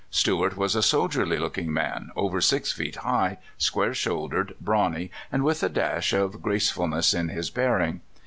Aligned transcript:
Stuart 0.09 0.57
was 0.57 0.73
a 0.75 0.81
soldierly 0.81 1.37
looking 1.37 1.71
man, 1.71 2.09
over 2.15 2.41
six 2.41 2.71
feet 2.71 2.95
high, 2.95 3.37
square 3.59 3.93
shouldered, 3.93 4.55
brawny, 4.59 5.11
and 5.31 5.43
with 5.43 5.61
a 5.61 5.69
dash 5.69 6.11
of 6.11 6.41
grace 6.41 6.71
fulness 6.71 7.13
in 7.13 7.29
his 7.29 7.51
bearing. 7.51 8.01